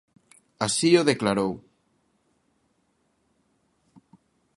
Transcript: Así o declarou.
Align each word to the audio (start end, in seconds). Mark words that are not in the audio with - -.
Así 0.65 0.89
o 0.99 1.03
declarou. 1.11 1.51